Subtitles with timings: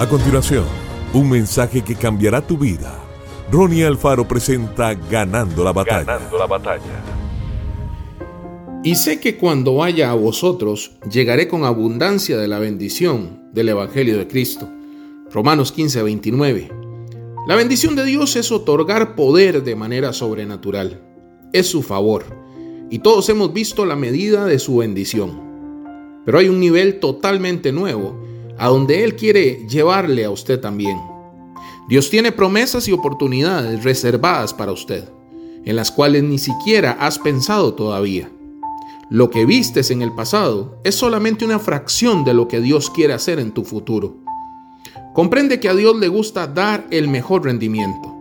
[0.00, 0.64] A continuación,
[1.12, 2.98] un mensaje que cambiará tu vida.
[3.52, 6.04] Ronnie Alfaro presenta Ganando la batalla.
[6.04, 7.04] Ganando la batalla.
[8.82, 14.16] Y sé que cuando vaya a vosotros, llegaré con abundancia de la bendición del Evangelio
[14.16, 14.66] de Cristo.
[15.30, 16.72] Romanos 15, 29.
[17.46, 21.02] La bendición de Dios es otorgar poder de manera sobrenatural.
[21.52, 22.24] Es su favor.
[22.88, 26.22] Y todos hemos visto la medida de su bendición.
[26.24, 28.29] Pero hay un nivel totalmente nuevo
[28.60, 31.00] a donde Él quiere llevarle a usted también.
[31.88, 35.08] Dios tiene promesas y oportunidades reservadas para usted,
[35.64, 38.30] en las cuales ni siquiera has pensado todavía.
[39.08, 43.14] Lo que vistes en el pasado es solamente una fracción de lo que Dios quiere
[43.14, 44.18] hacer en tu futuro.
[45.14, 48.14] Comprende que a Dios le gusta dar el mejor rendimiento.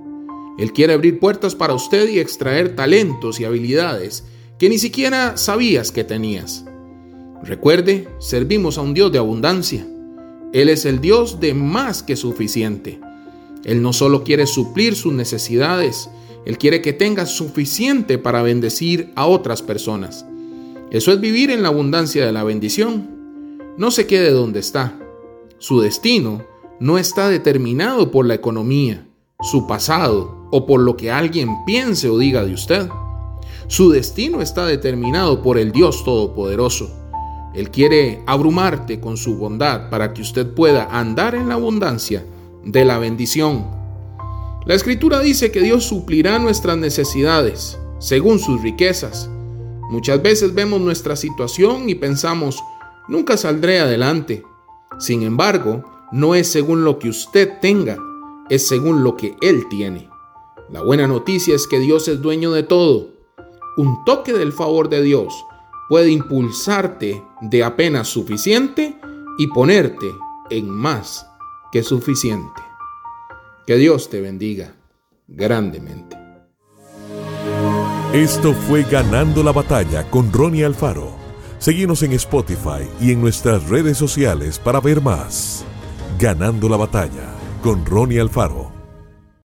[0.57, 4.23] Él quiere abrir puertas para usted y extraer talentos y habilidades
[4.57, 6.63] que ni siquiera sabías que tenías.
[7.43, 9.85] Recuerde, servimos a un Dios de abundancia
[10.51, 12.99] él es el Dios de más que suficiente.
[13.63, 16.09] Él no solo quiere suplir sus necesidades,
[16.45, 20.25] Él quiere que tengas suficiente para bendecir a otras personas.
[20.89, 23.65] Eso es vivir en la abundancia de la bendición.
[23.77, 24.97] No se quede donde está.
[25.59, 26.43] Su destino
[26.79, 29.05] no está determinado por la economía,
[29.41, 32.89] su pasado o por lo que alguien piense o diga de usted.
[33.67, 36.98] Su destino está determinado por el Dios Todopoderoso.
[37.53, 42.23] Él quiere abrumarte con su bondad para que usted pueda andar en la abundancia
[42.63, 43.65] de la bendición.
[44.65, 49.29] La escritura dice que Dios suplirá nuestras necesidades según sus riquezas.
[49.89, 52.61] Muchas veces vemos nuestra situación y pensamos,
[53.07, 54.43] nunca saldré adelante.
[54.99, 57.97] Sin embargo, no es según lo que usted tenga,
[58.49, 60.09] es según lo que Él tiene.
[60.69, 63.13] La buena noticia es que Dios es dueño de todo.
[63.77, 65.33] Un toque del favor de Dios
[65.87, 68.99] puede impulsarte de apenas suficiente
[69.37, 70.07] y ponerte
[70.49, 71.27] en más
[71.71, 72.61] que suficiente.
[73.65, 74.73] Que Dios te bendiga
[75.27, 76.17] grandemente.
[78.13, 81.11] Esto fue Ganando la Batalla con Ronnie Alfaro.
[81.59, 85.63] Seguimos en Spotify y en nuestras redes sociales para ver más.
[86.17, 88.78] Ganando la Batalla con Ronnie Alfaro.